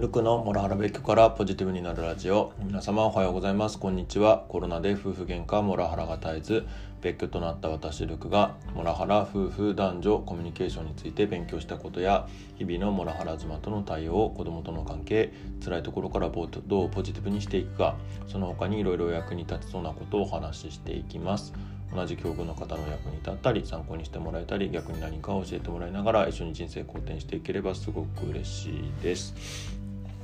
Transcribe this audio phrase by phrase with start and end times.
[0.00, 2.54] ルクのモラハラ別居からポジティブになるラジオ。
[2.58, 3.78] 皆様おはようございます。
[3.78, 4.46] こんにちは。
[4.48, 6.66] コロナで夫婦喧嘩モラハラが絶えず
[7.02, 17.94] 別居となった私ルクがモラハラ夫婦男女コミュニケーションについて勉強したことや日々のモラハラ妻との対応子供との関係辛いところからどうポジティブにしていくか
[18.26, 21.52] その他にいろいろ役に立ちそうなことをお話ししていきます。
[21.94, 29.80] 同じ境遇の方の役に立ったり参考にしてもらえたり逆に何かを教えてもらいながら一緒に人生好転していければすごく嬉しいです。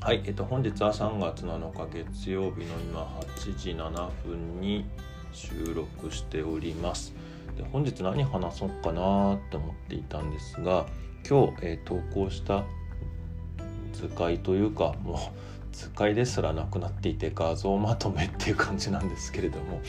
[0.00, 3.02] はい、えっと、本日は3月7日月曜日の今
[3.36, 4.86] 8時7分に
[5.32, 7.12] 収録しております。
[7.56, 10.86] で本日何話そうかなって思っていたんですが
[11.28, 12.64] 今日、えー、投稿した
[13.92, 19.80] 図解というかもう図解ですらなくなっていて画像まとめっていう感じなんですけれども、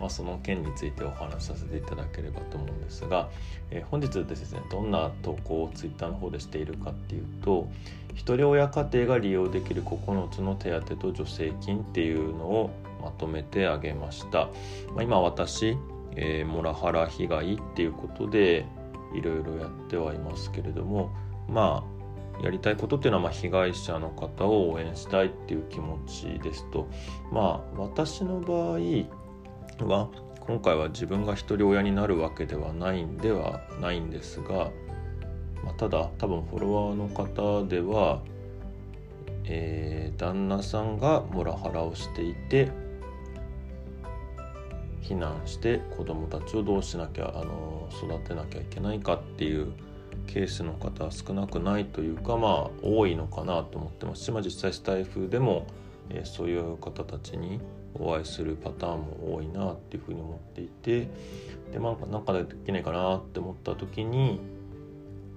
[0.00, 3.28] まあ、その件についてお話しさせていただければと思うんですが、
[3.70, 7.68] えー、本日ですねどんな投稿を Twitter の方でしているかっていうと
[8.14, 12.70] 一人親家庭が利用できる9つの手当と助成金っていうのを
[13.02, 14.48] まとめてあげました、
[14.94, 15.76] まあ、今私、
[16.16, 18.66] えー、モラハラ被害っていうことで
[19.14, 21.10] いろいろやってはいますけれども
[21.48, 21.97] まあ
[22.42, 26.88] やりたいことっていうのはま被害者の方を応援したいっていう気持ちですと。
[27.32, 28.78] まあ私の場合
[29.86, 30.08] は
[30.40, 34.70] 今回は自分が一人親になるわけではないんではないんですが、
[35.62, 38.22] まあ、ただ多分フォロワーの方では、
[39.44, 42.70] えー、旦那さんがモラハラをしていて
[45.02, 49.72] 避難して子供たちをどうしなきゃあの育てなきゃいけないかっていう
[50.28, 54.24] ケースの方は少なくないというかまあ多いのかなと思ってます。
[54.24, 55.66] し、まあ、実際スタイフでも、
[56.10, 57.60] えー、そういう方たちに
[57.94, 61.08] お会いするパターンも多いなっていうふうに思っていて
[61.72, 64.38] でまあなんかできないかなって思った時に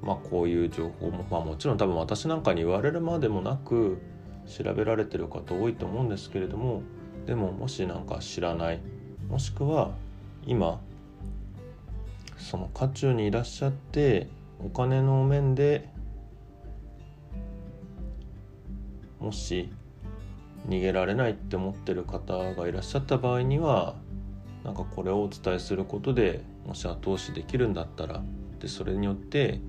[0.02, 3.98] まあこういう情報もまあもちろん多分私なんかに言われるまでもなく
[4.48, 6.84] 調べられてる方多いと思うんですけれども
[7.26, 8.80] でももし何か知らない
[9.30, 9.92] もしくは
[10.46, 10.80] 今
[12.38, 14.28] その渦中にいらっしゃって
[14.64, 15.90] お金の面で
[19.20, 19.72] もし
[20.68, 23.96] 逃げられないって思ってる方がいらっしゃった場合には
[24.64, 28.24] なんかこれをお伝えすることでもし後押しできるんだったら
[28.60, 29.60] でそれによって、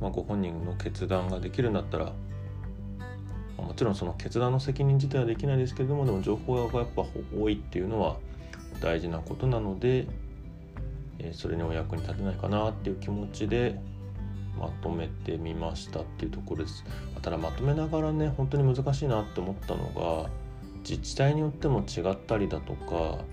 [0.00, 2.12] まあ、ご本人の決断ができるんだったら、
[3.56, 7.04] ま、もちろんその決断の責任自体はできないですけれどもでも情報がやっぱ
[7.38, 8.16] 多いっていうのは
[8.80, 10.06] 大事なことなので、
[11.20, 13.80] え、それにお役に立てないかなっていう気持ちで
[14.58, 16.84] まとめてみましたっていうところです。
[17.22, 19.88] ただまとめながらね本当に難しいなって思ったの
[20.24, 20.30] が
[20.88, 23.24] 自治体によっても違ったりだとか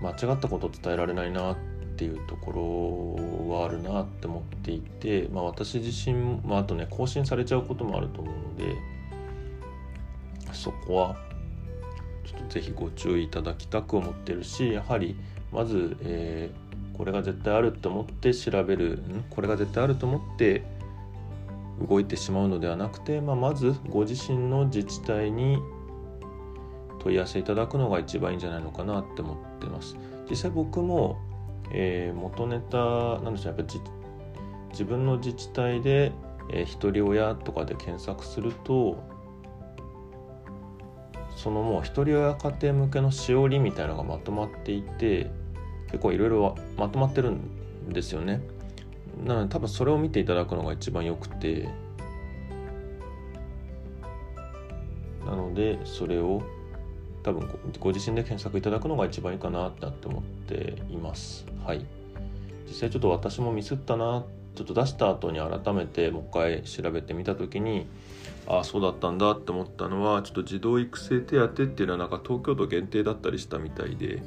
[0.00, 1.56] 間違ったこと伝えられないなっ
[1.96, 3.16] ていうとこ
[3.48, 8.76] ろはあるなって思っていて、まあ、私自身、まあ、あとね更新されちゃうこともあると思うので
[10.52, 11.16] そこは
[12.24, 15.16] ちょっと是非ご注意いただきたく思ってるしやはり
[15.52, 16.69] まず、えー
[17.00, 20.62] これが絶対あると思って調べるこれが絶対あると思って
[21.80, 25.56] 動いてしまうのではなくて、まあ、まずご自身の自治体に
[26.98, 29.96] 問い合わせいただくのが一番いいんじゃないのかなって思ってます。
[30.28, 31.16] 実際僕も、
[31.72, 32.76] えー、元ネタ
[33.22, 33.74] なんでしょうやっぱ
[34.72, 36.12] 自分の自治体で、
[36.52, 39.02] えー、一人親とかで検索すると
[41.34, 45.30] そのもう一人親家庭向けのしおりみたいなのがまとまっていて
[45.90, 48.40] 結構いろいろまとまってるんですよね。
[49.24, 51.68] なので多分それを見ていただくのが一番よくて。
[55.26, 56.42] なのでそれを
[57.22, 61.46] 多分ご自身で検索いただくのが一番いいかなって思っています。
[61.64, 61.84] はい。
[62.66, 64.24] 実際ちょっと私もミスったな。
[64.54, 67.86] ちょっと出した後に改めてもう一回調べてみた時に
[68.46, 74.22] ああそうだったんだって思ったのはちょっと児童育成手当っていうのはなんか東京都限定だったりしたみたいで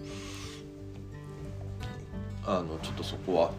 [2.46, 3.52] あのちょっとそこは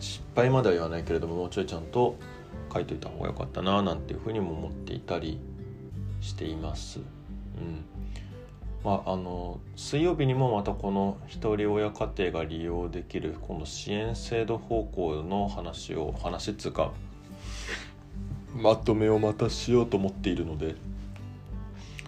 [0.00, 2.16] 失敗までは言わないけれどももうちょいちゃんと
[2.72, 5.38] 書いといた方が良かったななんていうふうにも思っていたり
[6.20, 7.00] しています。
[7.58, 7.84] うん
[8.84, 16.92] まあ、あの水曜日にもまたこの一人親家庭が利用できる今度支援制度方向の話を話っつうか
[18.54, 20.76] まとめをまたしようと思っているので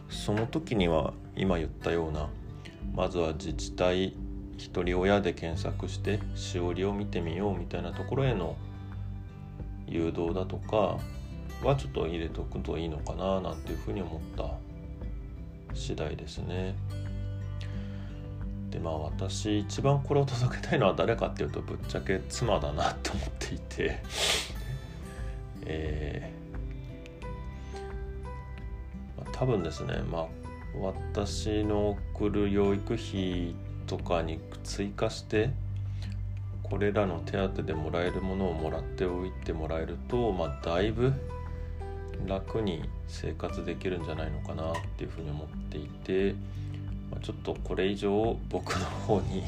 [0.08, 2.29] その時には今言ったような
[2.94, 4.14] まずは自治体
[4.61, 8.57] 一人親で検索してしおりを見てみようみたいなところへの
[9.89, 10.99] 誘導だとか
[11.67, 14.51] はちょっと入れとくといいのかななんていうふうに思った
[15.75, 16.75] 次第ですね。
[18.71, 23.99] でまあ私一番これを届けたいのは誰かっていうとぶっちゃけ妻だなと思っていて
[25.65, 26.31] え
[29.33, 30.27] 多分ですねまあ
[30.79, 33.55] 私の送る養育費
[33.90, 35.50] とかに追加して
[36.62, 41.12] これらの手当でもらえるものをもらっておいてもらえると、まあ、だいぶ
[42.25, 46.37] 楽に生活できるんじゃないのかなっていうふうに思っていて、
[47.10, 49.42] まあ、ちょっとこれ以上僕の方に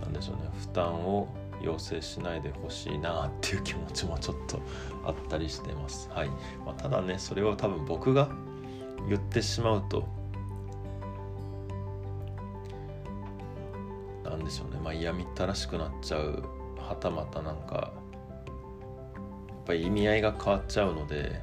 [0.00, 1.28] 何でしょうね負担を
[1.62, 4.58] 要請しないでほしいなっていう気持ちもちょっと
[5.04, 6.08] あったりしてます。
[6.14, 6.28] はい
[6.64, 8.30] まあ、ただねそれを多分僕が
[9.06, 10.21] 言ってしまうと
[14.32, 14.80] なんでしょうね。
[14.82, 16.42] まあ嫌みったらしくなっちゃう。
[16.78, 21.40] はたまたなんかやっぱり意味合いが変わっちゃうので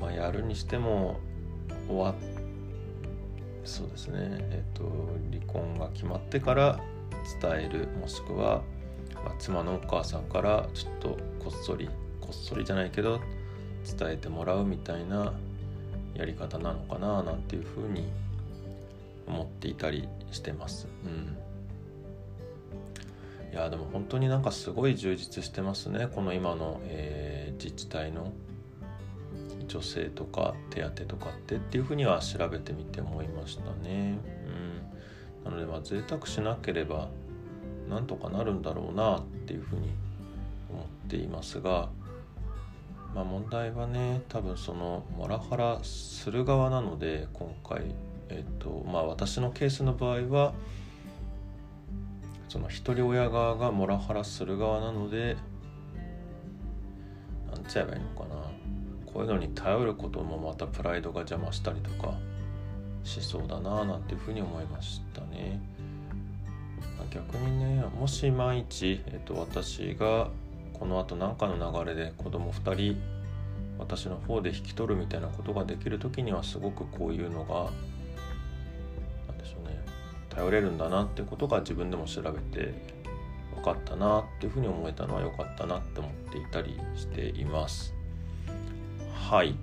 [0.00, 1.18] まあやるにしても
[1.88, 2.14] 終わ
[3.64, 4.18] そうですね。
[4.20, 4.84] えっ、と
[5.32, 6.78] 離婚が決まってから
[7.40, 8.62] 伝えるもしくは、
[9.24, 11.08] まあ、妻のお母さんからちょっと
[11.42, 11.88] こっそり
[12.20, 13.20] こっそりじゃないけど
[13.98, 15.32] 伝えてもらうみたいな
[16.14, 18.08] やり方なのかななんていうふうに
[19.26, 20.88] 思っていたりしてます。
[21.04, 21.36] うん、
[23.52, 28.32] いやでも本当になんかすごい充実してますねこの今の、えー、自治体の
[29.68, 34.18] 女性とか手当とかってっていうふうには調べてみて思いましたね。
[35.44, 37.08] うん、なのでまあ贅沢しなければ
[37.88, 39.90] なんとかなるんだろうなっていうふうに
[40.70, 41.88] 思っていますが。
[43.14, 47.94] まあ、問題はね多分そのモラハラする側なので今回
[48.28, 50.54] えっとまあ私のケースの場合は
[52.48, 55.36] その一人親側がモラハラする側なので
[57.52, 58.36] なんちゃえばいいのかな
[59.06, 62.14] こういうのに頼ることもまたプライドが邪魔したりとか
[63.04, 65.60] しそうだななんていうふうに思いましたね。
[67.10, 70.28] 逆にねもし万一、えっと、私が
[70.74, 73.00] このあと何かの流れで子供2人
[73.78, 77.70] 私の方で引き取るみたいなことができる時にはすごくこういうのが
[80.36, 82.74] 頼れるんだなってことが自分でも調べて
[83.54, 87.94] 分かったなっていうふうに思えたのは良かったなって思っていたりしています。
[89.28, 89.56] はい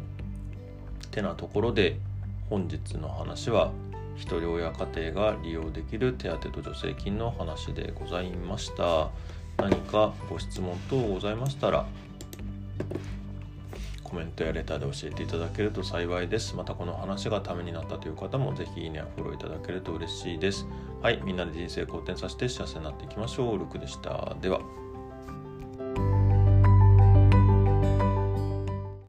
[1.12, 1.98] てなところで
[2.50, 3.72] 本日の話は
[4.16, 9.10] 一人親家庭が利用できる手当と助成金の話でございました。
[9.58, 11.86] 何かご質問等ございましたら
[14.14, 16.56] コメントやレターで教えていただけると幸いです。
[16.56, 20.68] またこの話がためになったという方もぜひいいねやフォローいただけると嬉しいです。
[21.02, 23.58] はい、みんなで人生好転させて幸せになっていきましょう。
[23.58, 24.36] ルクでした。
[24.40, 24.83] では。